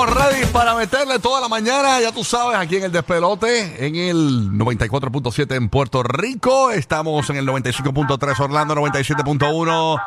[0.00, 3.96] estamos ready para meterle toda la mañana, ya tú sabes, aquí en el despelote, en
[3.96, 6.70] el 94.7 en Puerto Rico.
[6.70, 10.02] Estamos en el 95.3 Orlando, 97.1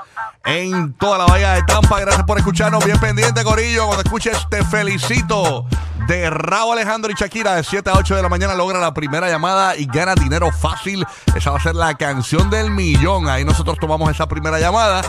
[0.45, 1.99] en toda la bahía de Tampa.
[1.99, 2.83] Gracias por escucharnos.
[2.85, 3.85] Bien pendiente, Corillo.
[3.85, 5.65] Cuando escuches, te felicito.
[6.07, 9.29] De Raúl Alejandro y Shakira, de 7 a 8 de la mañana, logra la primera
[9.29, 11.05] llamada y gana dinero fácil.
[11.35, 13.29] Esa va a ser la canción del millón.
[13.29, 15.01] Ahí nosotros tomamos esa primera llamada.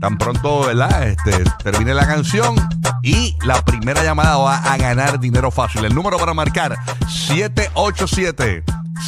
[0.00, 1.08] Tan pronto, ¿verdad?
[1.08, 2.56] Este, termine la canción
[3.02, 5.84] y la primera llamada va a ganar dinero fácil.
[5.84, 6.76] El número para marcar
[7.08, 8.64] 787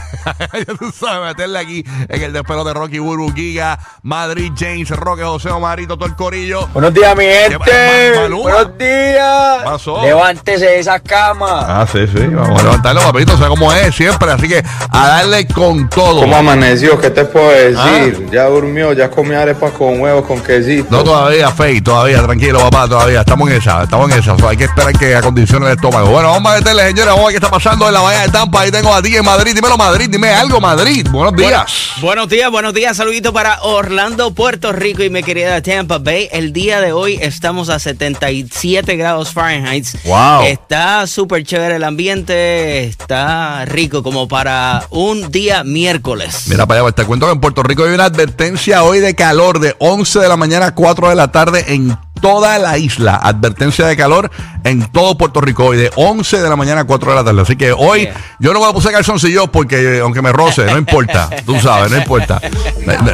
[0.53, 5.23] ya tú sabes, meterle aquí en el despelote de Rocky Burbu, Giga, Madrid, James, Roque,
[5.23, 6.67] José Omarito, todo el corillo.
[6.67, 8.27] Buenos días, mi ¿Qué gente.
[8.30, 9.58] Buenos días.
[9.59, 10.02] ¿Qué pasó?
[10.03, 11.81] Levántese de esa cama.
[11.81, 12.27] Ah, sí, sí.
[12.27, 13.33] Vamos a levantarlo, papito.
[13.33, 14.31] O sea, como es siempre.
[14.31, 16.21] Así que a darle con todo.
[16.21, 16.99] ¿Cómo amaneció?
[16.99, 18.23] ¿Qué te puedo decir?
[18.27, 18.29] Ah.
[18.31, 20.87] Ya durmió, ya comió arepas con huevos, con quesito.
[20.89, 23.21] No todavía, Fey, todavía, tranquilo, papá, todavía.
[23.21, 24.33] Estamos en esa, estamos en esa.
[24.33, 26.09] O sea, hay que esperar que acondicione el estómago.
[26.09, 27.07] Bueno, vamos a meterle, señores.
[27.07, 28.61] Vamos a ver qué está pasando en la Bahía de Tampa.
[28.61, 29.53] Ahí tengo a ti en Madrid.
[29.53, 30.09] Dímelo, Madrid.
[30.09, 31.07] Dime algo, Madrid.
[31.09, 31.93] Buenos días.
[32.01, 32.97] Buenos días, buenos días.
[32.97, 36.29] Saludito para Orlando, Puerto Rico y mi querida Tampa Bay.
[36.31, 39.85] El día de hoy estamos a 77 grados Fahrenheit.
[40.05, 40.43] Wow.
[40.43, 42.86] Está súper chévere el ambiente.
[42.86, 46.45] Está rico como para un día miércoles.
[46.47, 49.13] Mira para allá, pues, te cuento que en Puerto Rico hay una advertencia hoy de
[49.16, 53.16] calor de 11 de la mañana a 4 de la tarde en toda la isla.
[53.16, 54.31] Advertencia de calor
[54.64, 57.41] en todo Puerto Rico hoy de 11 de la mañana a 4 de la tarde.
[57.44, 58.16] Así que hoy Yeah.
[58.39, 61.30] yo no me puse calzoncillos porque eh, aunque me roce, no importa.
[61.45, 62.41] Tú sabes, no importa.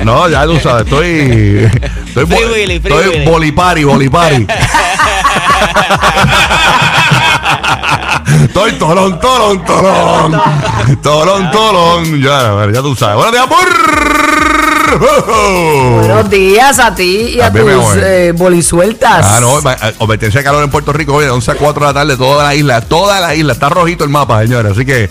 [0.05, 1.69] No, ya tú sabes, estoy...
[2.07, 3.25] Estoy, Free Willy, free estoy Willy.
[3.25, 4.47] bolipari, bolipari.
[8.65, 10.41] Estoy tolón, tolón, tolón.
[11.01, 12.21] Tolón, tolón.
[12.21, 13.15] Ya, ya tú sabes.
[13.15, 14.99] Buenos días, burro.
[16.01, 19.25] Buenos días a ti y a tus eh, bolisueltas.
[19.25, 21.87] Ah, no, va- eh, de calor en Puerto Rico hoy de 11 a 4 de
[21.87, 23.53] la tarde, toda la isla, toda la isla.
[23.53, 24.73] Está rojito el mapa, señores.
[24.73, 25.09] Así que.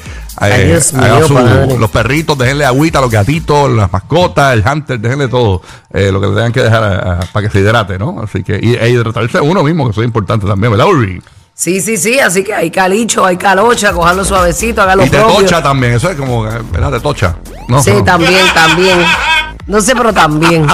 [0.93, 6.13] Mío, su- los perritos, déjenle agüita los gatitos, las mascotas, el hunter, déjenle todo eh,
[6.13, 8.21] lo que le tengan que dejar a- a- para que se hidrate, ¿no?
[8.23, 11.21] Así que, y, e hidratarse uno mismo, que eso es importante también, ¿verdad, Uri?
[11.61, 15.19] Sí, sí, sí, así que hay calicho, hay calocha, cojanlo suavecito, haga lo Y te
[15.19, 15.41] propio.
[15.41, 16.93] tocha también, eso es como, ¿verdad?
[16.93, 17.35] Te tocha.
[17.67, 18.05] No, Sí, no.
[18.05, 18.97] también, también.
[19.67, 20.69] No sé, pero también.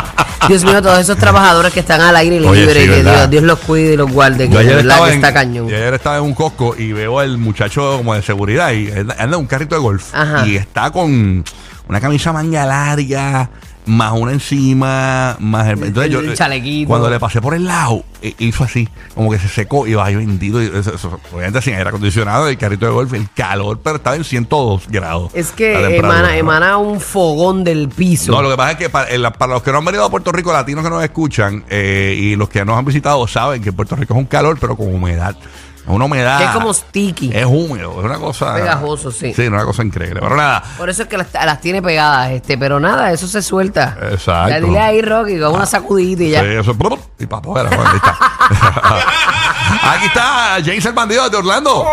[0.46, 3.02] Dios mío, todos esos trabajadores que están al aire Oye, libre, sí, que.
[3.02, 5.32] Dios, Dios los cuide y los guarde, que Yo ayer, verdad estaba que en, está
[5.32, 5.68] cañón.
[5.68, 9.16] yo ayer estaba en un cosco y veo al muchacho como de seguridad y anda
[9.24, 10.46] en un carrito de golf Ajá.
[10.46, 11.42] y está con
[11.88, 13.48] una camisa manga larga,
[13.86, 16.88] más una encima, más el, entonces yo, el eh, chalequito.
[16.88, 20.16] Cuando le pasé por el lado, eh, hizo así, como que se secó y bajó
[20.16, 20.62] bendito.
[20.62, 24.16] Y eso, eso, obviamente sin aire acondicionado, el carrito de golf, el calor, pero estaba
[24.16, 25.30] en 102 grados.
[25.34, 28.32] Es que emana, emana un fogón del piso.
[28.32, 30.32] No, lo que pasa es que para, para los que no han venido a Puerto
[30.32, 33.96] Rico, latinos que nos escuchan eh, y los que nos han visitado saben que Puerto
[33.96, 35.36] Rico es un calor, pero con humedad.
[35.84, 36.38] Es una humedad.
[36.38, 37.30] Que es como sticky.
[37.34, 38.54] Es húmedo, es una cosa.
[38.54, 39.34] Pegajoso, sí.
[39.34, 40.20] Sí, una cosa increíble.
[40.20, 40.62] Pero nada.
[40.78, 43.96] Por eso es que las, las tiene pegadas, este, pero nada, eso se suelta.
[44.10, 44.50] Exacto.
[44.50, 46.40] Ya dile ahí, Rocky, con una sacudita y ya.
[46.40, 46.76] Sí, eso,
[47.18, 48.18] y para afuera, ahí está.
[49.92, 51.86] Aquí está James el bandido de Orlando.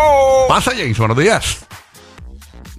[0.48, 1.58] Pasa, James, buenos días.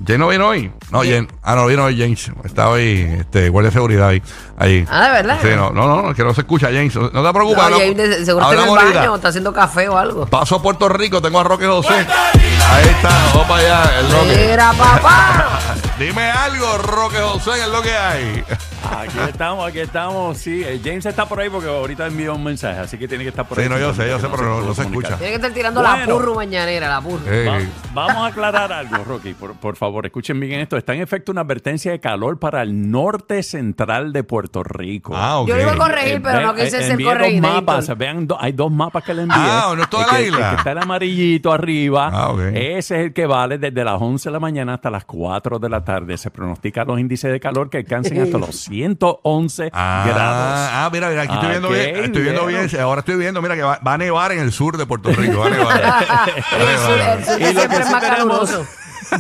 [0.06, 0.72] James no vino hoy.
[0.92, 1.28] No, James.
[1.42, 2.30] Ah, no vino hoy James.
[2.44, 4.22] Está hoy, este, guardia de seguridad ahí.
[4.58, 4.86] ahí.
[4.90, 5.40] Ah, ¿de verdad?
[5.42, 6.94] Sí, no, no, no, que no se escucha, James.
[6.96, 7.58] No te preocupes.
[7.58, 9.00] No, habla- James de- seguro está en el hablamos ahorita.
[9.00, 10.26] baño, está haciendo café o algo.
[10.26, 11.94] Paso a Puerto Rico, tengo a Roque José.
[11.94, 14.48] Ahí está, vamos para allá, el Roque.
[14.52, 15.60] Mira, papá.
[16.00, 18.44] Dime algo, Roque José, que es lo que hay.
[18.92, 20.38] Aquí estamos, aquí estamos.
[20.38, 23.30] Sí, eh, James está por ahí porque ahorita envió un mensaje, así que tiene que
[23.30, 23.70] estar por Sí, ahí.
[23.70, 25.18] no, yo sé, yo sé, pero no- se escucha.
[25.18, 26.14] Tiene que estar tirando la Bueno.
[26.16, 27.22] purru mañanera, la purru.
[27.28, 30.78] Eh, Va- vamos a aclarar algo, Rocky, por, por favor, escuchen bien esto.
[30.78, 35.14] Está en efecto una advertencia de calor para el norte central de Puerto Rico.
[35.16, 35.48] Ah, ok.
[35.48, 37.52] Yo lo iba a corregir, pero no quise eh, ser envié dos corregidor.
[37.54, 39.38] mapas, vean, do- hay dos mapas que le envié.
[39.40, 40.38] Ah, no es toda El la que- isla.
[40.38, 42.10] el que está el amarillito arriba.
[42.14, 42.40] Ah, ok.
[42.54, 45.70] Ese es el que vale desde las 11 de la mañana hasta las 4 de
[45.70, 46.18] la tarde.
[46.18, 50.70] Se pronostica los índices de calor que alcancen hasta los 111 Ah, grados.
[50.74, 52.60] ah, mira, mira, aquí estoy viendo Ok, bien, estoy viendo bueno.
[52.68, 55.10] bien, ahora estoy viendo, mira que va, va a nevar en el sur de Puerto
[55.12, 55.82] Rico, va a nevar.
[55.84, 56.00] Va
[57.34, 58.60] a Y lo que es sí tenemos,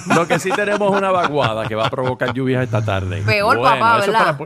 [0.15, 3.21] lo que sí tenemos es una vaguada que va a provocar lluvias esta tarde.
[3.25, 4.37] Peor, papá, eso ¿verdad?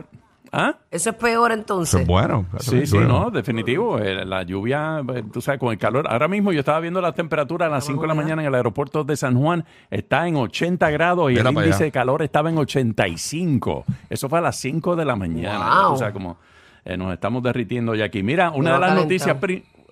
[0.52, 0.76] ¿Ah?
[0.90, 2.00] Eso es peor entonces.
[2.00, 2.46] es bueno.
[2.58, 3.98] Sí, sí, no, definitivo.
[3.98, 6.06] Eh, La lluvia, eh, tú sabes, con el calor.
[6.08, 8.54] Ahora mismo yo estaba viendo la temperatura a las 5 de la mañana en el
[8.54, 9.64] aeropuerto de San Juan.
[9.90, 11.84] Está en 80 grados y el índice allá.
[11.84, 13.84] de calor estaba en 85.
[14.08, 15.82] Eso fue a las 5 de la mañana.
[15.84, 15.92] Wow.
[15.92, 16.38] O sea, como
[16.84, 18.22] eh, nos estamos derritiendo ya aquí.
[18.22, 19.04] Mira, una de las calentado.
[19.04, 19.36] noticias...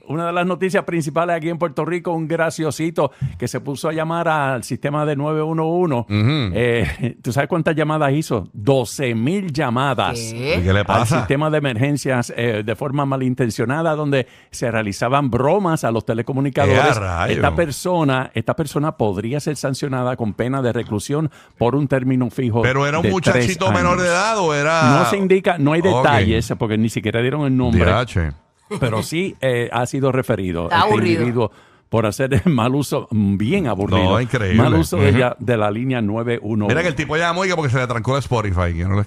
[0.09, 3.93] Una de las noticias principales aquí en Puerto Rico, un graciosito que se puso a
[3.93, 6.07] llamar al sistema de 911.
[6.55, 8.49] Eh, ¿Tú sabes cuántas llamadas hizo?
[8.53, 10.57] 12 mil llamadas ¿Qué?
[10.59, 11.19] ¿Y qué le al pasa?
[11.19, 16.99] sistema de emergencias eh, de forma malintencionada donde se realizaban bromas a los ¡Eh, telecomunicadores.
[17.29, 22.63] esta persona, esta persona podría ser sancionada con pena de reclusión por un término fijo.
[22.63, 24.99] Pero era un de muchachito menor de edad o era.
[24.99, 28.46] No se indica, no hay detalles porque ni siquiera dieron el nombre, DH.
[28.81, 31.13] Pero sí eh, ha sido referido Está este aburrido.
[31.21, 31.51] individuo
[31.89, 34.61] por hacer mal uso, bien aburrido, No, increíble.
[34.63, 36.67] mal uso de, ya- de la línea 911.
[36.69, 38.75] Mira que el tipo llamó y que porque se le trancó el Spotify.
[38.75, 39.05] Que no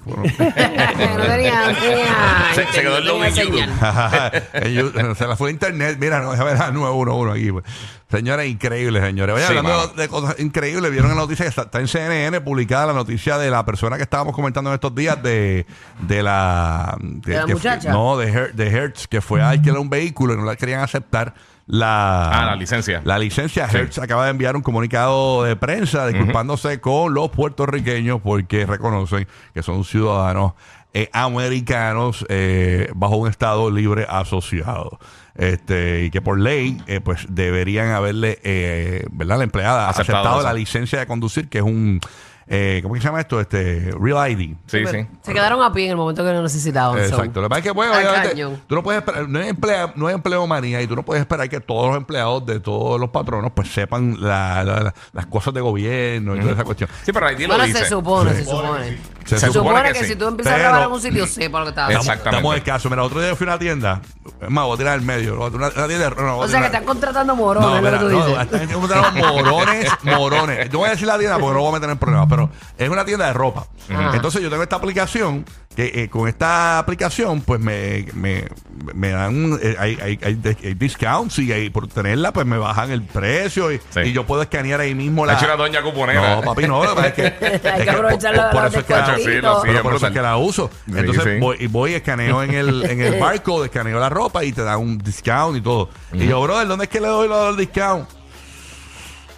[2.55, 5.15] Se- se quedó el logo en YouTube.
[5.17, 5.97] se la fue a internet.
[5.99, 7.51] Mira, no, déjame ver a 911 aquí.
[7.51, 7.65] pues.
[8.09, 9.35] Señores, increíble, señores.
[9.35, 9.93] Oye, Sí, hablando mano.
[9.93, 13.51] de cosas increíbles, vieron la noticia que está, está en CNN publicada la noticia de
[13.51, 15.67] la persona que estábamos comentando en estos días de,
[16.07, 16.97] de la.
[16.99, 17.91] ¿De la fue- muchacha?
[17.91, 20.79] no, de, Her- de Hertz, que fue a alquilar un vehículo y no la querían
[20.81, 21.35] aceptar.
[21.71, 22.99] La, Ah, la licencia.
[23.05, 23.67] La licencia.
[23.71, 29.61] Hertz acaba de enviar un comunicado de prensa disculpándose con los puertorriqueños porque reconocen que
[29.61, 30.53] son ciudadanos
[30.95, 34.97] eh, americanos eh, bajo un estado libre asociado.
[35.35, 39.37] Este, y que por ley, eh, pues deberían haberle, eh, ¿verdad?
[39.37, 42.01] La empleada Aceptado aceptado, la licencia de conducir, que es un,
[42.49, 43.39] eh, ¿cómo que se llama esto?
[43.39, 44.55] Este, Real ID.
[44.65, 45.07] Sí, sí.
[45.21, 46.97] Se quedaron a pie en el momento que lo necesitaban.
[46.97, 47.03] so.
[47.05, 47.41] Exacto.
[47.41, 48.61] Lo que pasa es que, bueno, Está obviamente, cañón.
[48.67, 51.47] tú no puedes esperar, no hay, emplea, no hay empleomanía y tú no puedes esperar
[51.47, 55.53] que todos los empleados de todos los patronos pues sepan la- la- la- las cosas
[55.53, 56.89] de gobierno y toda esa cuestión.
[57.03, 57.79] Sí, pero ahí lo Bueno, dice.
[57.79, 58.97] se supone, se supone.
[59.29, 60.11] Se Se, supone supone que que, sí.
[60.11, 62.01] si tú empiezas Pero- a trabajar en un sitio, sepa lo que estás haciendo.
[62.01, 62.35] Exactamente.
[62.37, 62.89] Damos el caso.
[62.89, 64.01] Mira, otro día fui a una tienda.
[64.41, 65.35] Es más, voy a tirar el medio.
[65.35, 66.09] Una, una tienda.
[66.11, 67.99] No, no, voy O sea, que tirar- están contratando morones, No, es lo que mira,
[67.99, 68.41] tú no, dices.
[68.43, 70.69] están encontrando morones, morones.
[70.69, 72.89] Yo voy a decir la tienda porque no voy a meter en problemas, pero es
[72.89, 73.65] una tienda de ropa.
[74.13, 78.45] Entonces yo tengo esta aplicación que eh, con esta aplicación pues me, me,
[78.93, 82.91] me dan eh, hay, hay, hay, de- hay discounts y por tenerla pues me bajan
[82.91, 84.01] el precio y, Sí.
[84.05, 85.33] y yo puedo escanear ahí mismo la...
[85.33, 86.35] La chula doña cuponera.
[86.37, 86.83] No, papi, no.
[86.83, 88.99] es que, es Hay que que aprovechar por, la- por los eso es que la.
[89.23, 90.69] Sí, lo- sí, pero por eso es que la uso.
[90.85, 91.39] Sí, Entonces sí.
[91.39, 94.63] voy, y voy y escaneo en el, en el barcode, escaneo la ropa y te
[94.63, 95.89] dan un discount y todo.
[96.13, 98.07] Y yo, brother, ¿dónde es que le doy lo del discount?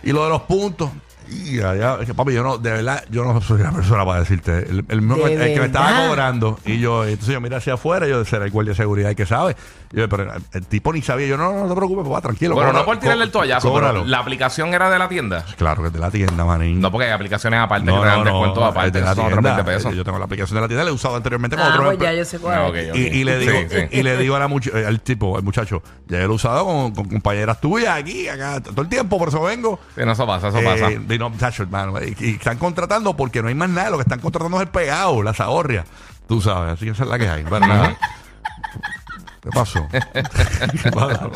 [0.04, 0.90] Y lo de los puntos.
[1.32, 4.20] Y allá, es que, papi, yo no, de verdad, yo no soy la persona para
[4.20, 4.60] decirte.
[4.70, 6.60] El, el, mismo- ¿De el que me estaba cobrando.
[6.66, 9.56] Y yo, entonces yo mira hacia afuera, yo será el guardia de seguridad que sabe.
[9.94, 11.28] Yo, pero el, el tipo ni sabía.
[11.28, 12.56] Yo, no, no, no te preocupes, papá, tranquilo.
[12.56, 14.00] Bueno, no por tirarle el toallazo, cóbralo.
[14.00, 15.46] pero la aplicación era de la tienda.
[15.58, 16.80] Claro que es de la tienda, manín.
[16.82, 18.92] No, porque hay aplicaciones aparte que te dan descuentos es aparte.
[19.00, 19.56] de la Son otros tienda.
[19.64, 19.96] 20 pesos.
[19.96, 22.00] Yo tengo la aplicación de la tienda, la he usado anteriormente con Ah, otro pues
[22.00, 22.58] ya yo sé cuál.
[22.60, 22.90] Ah, es.
[22.90, 22.96] ok, ok.
[22.98, 23.98] y, y le digo, Sí, sí.
[24.00, 26.36] y le digo a la much- eh, al tipo, al muchacho, ya yo lo he
[26.36, 29.80] usado con, con compañeras tuyas aquí, acá, todo el tiempo, por eso vengo.
[29.96, 30.92] Sí, no, eso pasa, eso Eh, pasa.
[30.92, 34.04] y no, muchacho, hermano, y, y están contratando porque no hay más nada, lo que
[34.04, 35.86] están contratando es el pegado, la zahorria.
[36.28, 37.44] Tú sabes, así que esa es la que hay.
[37.44, 37.96] Nada.
[39.42, 39.88] ¿Qué pasó?
[39.92, 41.32] ¿Qué pasó?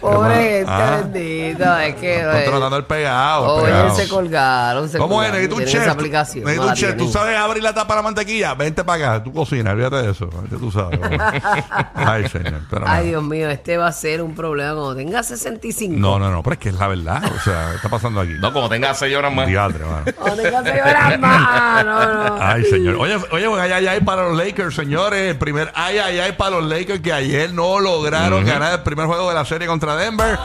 [0.00, 1.00] Pobre gente, Ah.
[1.02, 1.78] bendito.
[1.78, 2.16] Es que.
[2.18, 3.44] Están eh, tratando el pegado.
[3.44, 3.94] el Oye, pegado.
[3.96, 4.88] se colgaron.
[4.88, 5.28] Se ¿Cómo es?
[5.30, 5.32] colgaron.
[5.32, 5.82] Necesito un Tienen chef.
[5.82, 6.44] Esa aplicación.
[6.44, 6.90] Necesito no un la chef.
[6.90, 7.12] Tú tienen.
[7.12, 8.54] sabes abrir la tapa de la mantequilla.
[8.54, 9.24] Vente para acá.
[9.24, 9.72] Tú cocinas.
[9.72, 10.28] Olvídate de eso.
[10.28, 11.00] Vente, Tú sabes.
[11.94, 12.60] Ay, señor.
[12.70, 12.96] Pero nada.
[12.98, 15.94] Ay, Dios mío, este va a ser un problema cuando tenga 65.
[15.98, 16.42] No, no, no.
[16.42, 17.22] Pero es que es la verdad.
[17.24, 18.32] O sea, ¿qué está pasando aquí?
[18.38, 19.46] No, como tenga 6 horas más.
[19.48, 20.04] Diadre, mano.
[20.18, 21.84] Cuando tenga seis horas más.
[21.84, 22.36] No, no.
[22.40, 22.96] Ay, señor.
[22.96, 25.30] Oye, oye, un ay, ay, ay para los Lakers, señores.
[25.30, 29.07] El primer ay, ay, ay para los Lakers que ayer no lograron ganar el primer
[29.08, 30.38] juego de la serie contra Denver.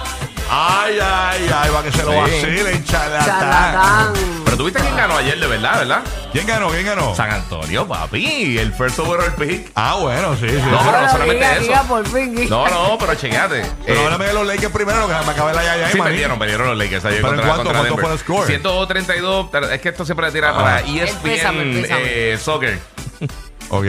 [0.50, 2.18] Ay, ay, ay, va que se lo Sí.
[2.18, 3.26] vacilen, charlatán.
[3.26, 4.14] Charlatán.
[4.46, 6.02] Pero tuviste quién ganó ayer, de verdad, ¿verdad?
[6.32, 6.70] ¿Quién ganó?
[6.70, 7.16] ¿Quién ganó?
[7.16, 8.58] San Antonio, papi.
[8.60, 9.72] El first overall pick.
[9.74, 10.56] Ah, bueno, sí, sí.
[10.70, 11.62] No, pero no solamente diga, eso.
[11.62, 12.50] diga por fin.
[12.50, 13.66] No, no, pero chequeate.
[13.86, 15.98] Pero Eh, háblame de los Lakers primero, que me acabé la ay, ay, ay, Sí,
[15.98, 16.10] maní.
[16.12, 17.64] perdieron, perdieron los Lakers ayer ¿Pero en contra, cuánto?
[17.64, 18.06] contra ¿Cuánto Denver.
[18.06, 18.48] fue el score?
[18.48, 22.02] 132, pero es que esto siempre le tira para E ESPN Pésame, pésame.
[22.06, 22.80] eh, Soccer.
[23.70, 23.86] Ok.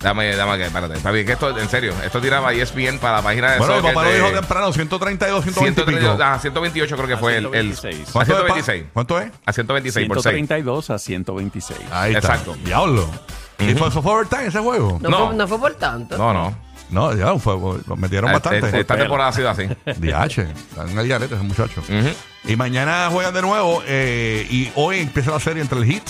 [0.00, 0.94] Dame, dame que, espérate.
[0.94, 3.78] Está bien, que esto, en serio, esto tiraba ESPN para la página de Bueno, mi
[3.80, 3.94] Soccer.
[3.94, 6.24] papá lo de dijo temprano, 132, 120 y 132, pico.
[6.24, 8.08] ah, 128 creo que fue el, el 126.
[8.08, 8.44] a ¿Cuánto es, pa?
[8.54, 8.84] 126.
[8.92, 9.32] ¿Cuánto es?
[9.44, 10.34] A 126 por 6.
[10.36, 11.80] 132 a 126.
[11.90, 12.28] Ahí está.
[12.28, 12.56] Exacto.
[12.64, 13.10] Diablo.
[13.58, 14.98] ¿Y fue, eso fue overtime ese juego?
[15.02, 15.26] No, No.
[15.26, 16.16] Fue, no fue por tanto.
[16.16, 16.56] No, no.
[16.90, 17.54] No, ya fue,
[17.86, 18.64] lo metieron Ah, bastante.
[18.66, 19.64] este- Esta temporada ha sido así.
[19.66, 21.80] DH, están en el garete ese muchacho.
[21.82, 22.08] Ujú.
[22.44, 26.04] Y mañana juegan de nuevo eh, y hoy empieza la serie entre el Heat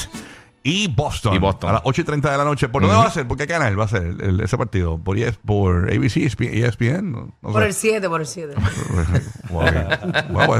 [0.63, 1.35] y Boston.
[1.35, 1.71] Y Boston.
[1.71, 2.69] A las 8 y 30 de la noche.
[2.69, 3.27] ¿Por dónde va a ser?
[3.27, 4.99] ¿Por qué canal va a ser el- el- ese partido?
[4.99, 7.13] ¿Por, ES por ABC, ESPN?
[7.13, 7.69] No, no Por sé.
[7.69, 8.55] el 7, por el 7.
[9.51, 9.65] Wow.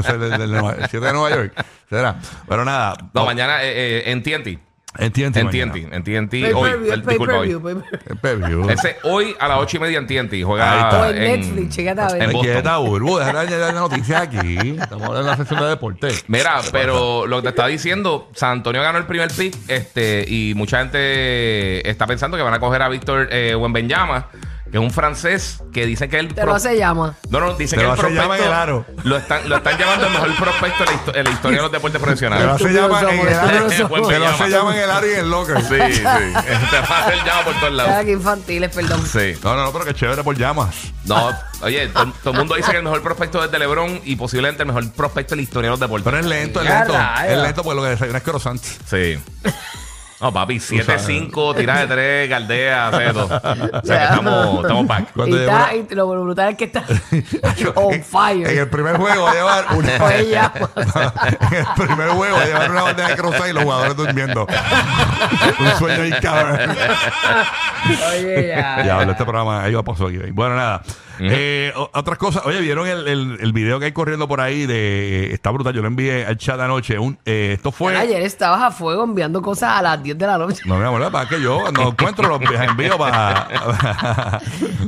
[0.01, 1.65] Del, del Nueva- el 7 de Nueva York.
[1.89, 2.19] Será.
[2.47, 2.95] Pero nada.
[3.13, 4.59] No, mañana eh, eh, en TNT.
[4.97, 5.37] En TNT.
[5.37, 5.49] En.
[5.49, 5.93] TNT.
[5.93, 6.31] En TNT.
[6.31, 6.71] Pay Hoy.
[6.71, 7.43] per disculpa.
[7.43, 8.69] El pay-per-view.
[8.69, 10.33] Ese hoy a las 8 y media en TNT.
[10.33, 11.01] Ahí Juega está.
[11.01, 12.23] O en Netflix, chécate a ver.
[12.23, 12.53] en Boston.
[12.53, 14.77] quieta, Burbu, deja de la noticia aquí.
[14.81, 16.07] Estamos hablando de la sección de deporte.
[16.27, 20.53] Mira, pero lo que te estaba diciendo, San Antonio ganó el primer pick este, y
[20.55, 24.27] mucha gente está pensando que van a coger a Víctor eh, Wembanyama,
[24.71, 26.29] que es un francés que dicen que él...
[26.35, 27.15] Pero no se llama.
[27.29, 27.77] No, no, Pero que el se
[28.13, 28.85] llama en el aro.
[29.03, 31.63] Lo están, lo están llamando el mejor prospecto en la, histo- en la historia de
[31.63, 32.61] los deportes Pero profesionales.
[32.61, 33.27] se llama en el.
[33.27, 33.69] Pero
[34.37, 35.57] se llama en el área y en el locker.
[35.61, 36.01] Sí, sí.
[36.01, 38.05] Te va a hacer llama por todos lados.
[38.05, 39.05] que infantiles, perdón.
[39.05, 39.33] Sí.
[39.43, 40.75] No, no, no, pero que chévere por llamas.
[41.05, 44.15] No, oye, to- todo el mundo dice que el mejor prospecto es de LeBron y
[44.15, 46.05] posiblemente el mejor prospecto en la historia de los deportes.
[46.05, 46.93] Pero es lento, es lento.
[47.27, 48.61] Es lento porque lo que desayuna es croissant.
[48.89, 49.19] Sí.
[50.21, 53.25] No, papi, 7-5, tiras de 3, galdea, todo.
[53.25, 54.03] O sea, que Ya.
[54.05, 55.13] estamos, estamos back.
[55.13, 56.83] Cuando y, está, y lo brutal es que está
[57.75, 58.47] on fire.
[58.49, 60.13] En el primer juego va a llevar una.
[60.17, 60.51] Ella.
[61.51, 64.45] en el primer juego va a llevar una bandeja de croissant y los jugadores durmiendo.
[65.59, 66.59] Un sueño ahí, cabrón.
[68.11, 68.83] Oye, ya.
[68.83, 70.17] Diablo, este programa ahí va pasó aquí.
[70.31, 70.81] Bueno, nada.
[71.21, 72.45] Eh, o- otras cosas.
[72.45, 74.65] Oye, ¿vieron el, el, el video que hay corriendo por ahí?
[74.65, 75.73] de Está brutal.
[75.73, 76.97] Yo lo envié al chat anoche.
[76.97, 77.97] Un, eh, esto fue.
[77.97, 80.61] Ayer estabas a fuego enviando cosas a las 10 de la noche.
[80.65, 83.47] No, mi amor, para que yo cuando encuentro los envío para.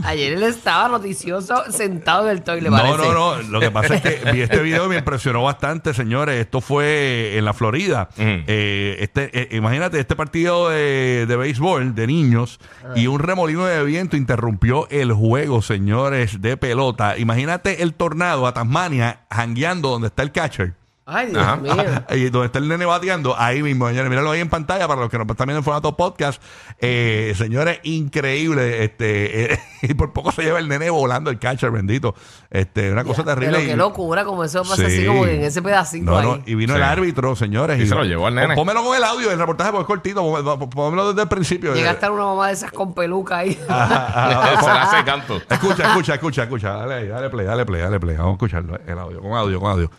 [0.04, 2.98] Ayer él estaba noticioso sentado en el toile, No, parece.
[2.98, 3.42] no, no.
[3.50, 6.40] Lo que pasa es que vi este video y me impresionó bastante, señores.
[6.40, 8.10] Esto fue en la Florida.
[8.18, 12.60] Eh, este, eh, imagínate, este partido de, de béisbol de niños
[12.96, 17.18] y un remolino de viento interrumpió el juego, señores, de pelota.
[17.18, 20.74] Imagínate el tornado a Tasmania jangueando donde está el catcher.
[21.14, 21.56] Ay, Dios Ajá.
[21.58, 21.74] mío.
[22.12, 25.10] Y donde está el nene bateando, ahí mismo, señores, míralo ahí en pantalla para los
[25.10, 26.42] que nos están viendo en formato podcast.
[26.80, 28.84] Eh, señores, increíble.
[28.84, 32.16] Este, eh, y por poco se lleva el nene volando el catcher, bendito.
[32.50, 33.58] Este, una cosa terrible.
[33.60, 34.84] Pero qué locura, como eso pasa Sí.
[34.86, 36.26] así como que en ese pedacito No, ahí.
[36.28, 36.78] no, y vino Sí.
[36.78, 37.80] el árbitro, señores.
[37.80, 38.56] Y se lo llevó al nene.
[38.56, 40.22] Pómelo con el audio, el reportaje porque es cortito.
[40.22, 41.74] pó- Pómelo desde el principio.
[41.74, 43.58] Llega a Eh, estar una mamá de esas con peluca ahí.
[43.70, 45.42] ah, Se la hace canto.
[45.50, 46.70] Escucha, escucha, escucha, escucha.
[46.74, 48.16] Dale, dale play, dale play, dale play.
[48.18, 49.92] Vamos a escucharlo, el audio, con audio, con audio.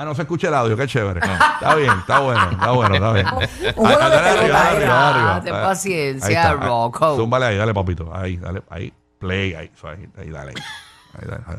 [0.00, 1.18] Ah, no se escucha el audio, qué chévere.
[1.18, 3.26] Está bien, está bueno, está bueno, está bien.
[3.74, 6.52] Un juego de dale arriba, pelota, arriba, ten paciencia.
[6.52, 7.16] Rocco.
[7.16, 8.08] Zúmbale ahí, dale, papito.
[8.14, 8.92] Ahí, dale, ahí.
[9.18, 9.72] Play, ahí,
[10.16, 10.54] ahí, dale.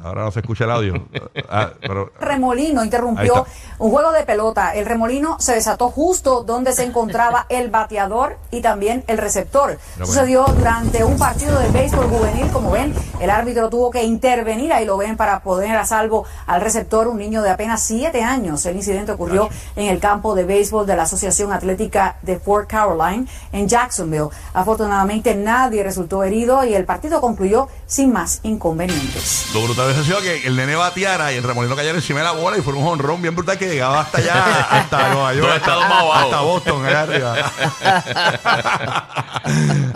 [0.04, 0.94] Ahora no se escucha el audio.
[1.52, 3.46] Ah, pero, remolino interrumpió
[3.80, 4.76] un juego de pelota.
[4.76, 9.80] El remolino se desató justo donde se encontraba el bateador y también el receptor.
[9.98, 12.48] No, Sucedió durante un partido de béisbol juvenil.
[12.52, 14.74] Como ven, el árbitro tuvo que intervenir.
[14.74, 18.64] Ahí lo ven para poner a salvo al receptor, un niño de apenas siete años.
[18.66, 23.28] El incidente ocurrió en el campo de béisbol de la Asociación Atlética de Fort Caroline
[23.52, 24.30] en Jacksonville.
[24.54, 29.39] Afortunadamente nadie resultó herido y el partido concluyó sin más inconvenientes.
[29.54, 32.32] Lo brutal hubiese sido que el nene bateara y el remolino cayera encima de la
[32.34, 36.42] bola y fuera un honrón bien brutal que llegaba hasta allá, hasta Nueva York, hasta,
[36.42, 37.36] Boston, allá arriba.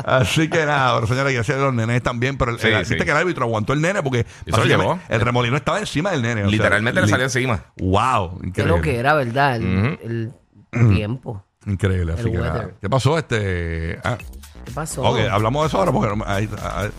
[0.05, 2.93] Así que nada, pero señores, gracias a los nenes también, pero el, Sí, el- sí.
[2.93, 4.25] viste que el árbitro aguantó el nene porque
[4.65, 4.99] llevó.
[5.09, 6.41] el remolino estaba encima del nene.
[6.41, 7.63] o sea, Literalmente le li- salió encima.
[7.77, 8.75] Wow, increíble.
[8.77, 9.57] lo que era, ¿verdad?
[9.57, 10.31] El,
[10.71, 11.43] el tiempo.
[11.65, 12.69] Increíble, así El que nada.
[12.81, 13.99] ¿Qué pasó este?
[14.03, 14.17] Ah,
[14.65, 15.01] ¿Qué pasó?
[15.03, 16.89] ok, hablamos de eso ahora porque ahí, ahí,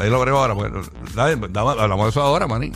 [0.00, 0.54] ahí lo ahora.
[0.54, 2.72] Porque, dale, dame- hablamos de eso ahora, maní.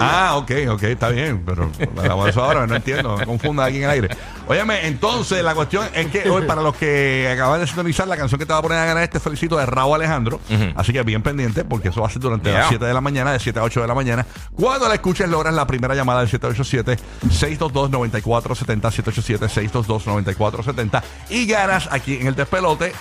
[0.00, 3.64] Ah, ok, ok, está bien, pero hablamos de eso ahora, no entiendo, no me confunda
[3.64, 4.08] aquí en el aire.
[4.48, 8.38] Óyeme, entonces la cuestión es que hoy, para los que acaban de sintonizar, la canción
[8.38, 10.40] que te va a poner a ganar este felicito de Raúl Alejandro,
[10.76, 12.58] así que bien pendiente, porque eso va a ser durante Yeah.
[12.60, 14.24] las 7 de la mañana, de 7 a 8 de la mañana.
[14.54, 22.36] Cuando la escuches, logras la primera llamada del 787-622-9470, 787-622-9470, y ganas aquí en el
[22.36, 22.92] despelote.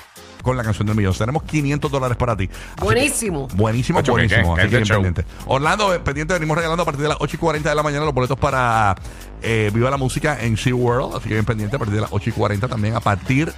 [0.46, 1.14] Con la canción del millón.
[1.18, 2.48] Tenemos 500 dólares para ti.
[2.54, 3.48] Así que- Buenísimo.
[3.56, 4.54] Buenísimo, Ocho, ¿qué, buenísimo.
[4.54, 5.02] Así que ¿Qué bien show?
[5.02, 5.26] pendiente.
[5.48, 8.06] Orlando, eh, pendiente, venimos regalando a partir de las 8 y 40 de la mañana
[8.06, 8.96] los boletos para
[9.42, 11.16] eh, Viva la Música en SeaWorld.
[11.16, 13.52] Así que bien pendiente a partir de las 8 y 40 también a partir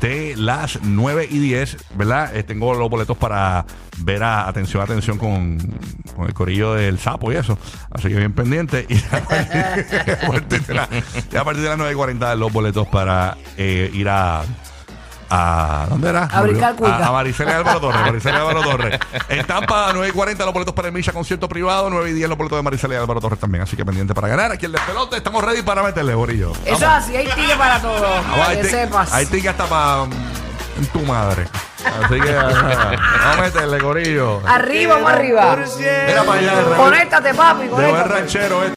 [0.00, 2.36] de las 9 y 10, ¿verdad?
[2.36, 3.64] Eh, tengo los boletos para
[3.98, 5.58] ver a, atención, atención con,
[6.16, 7.56] con el corillo del sapo y eso.
[7.90, 8.86] Así que bien pendiente.
[8.90, 10.88] Y a partir de, la-
[11.40, 14.42] a partir de las 9 y 40 los boletos para eh, ir a...
[15.30, 16.24] A, ¿Dónde era?
[16.24, 16.96] A brincar cuica.
[16.98, 18.00] A, a Maricela Álvaro Torres.
[18.06, 18.98] Maricela Álvaro Torres.
[19.28, 21.90] En Tampa, 9 y 40 los boletos para el Misha concierto privado.
[21.90, 23.62] 9 y 10 los boletos de Maricela y Álvaro Torres también.
[23.62, 24.52] Así que pendiente para ganar.
[24.52, 25.16] Aquí el despelote.
[25.16, 26.52] Estamos ready para meterle, Borillo.
[26.64, 28.00] Eso es así, hay tigre para todo.
[28.02, 29.12] Vamos, para hay que tic- sepas.
[29.12, 30.04] Hay tic hasta para
[30.92, 31.46] tu madre.
[32.04, 34.40] Así que vamos a meterle, Gorillo.
[34.46, 35.56] Arriba, vamos arriba.
[36.06, 36.52] Mira para allá.
[36.76, 38.08] Conéctate, papi, Llegó el conéctate.
[38.14, 38.74] ranchero este.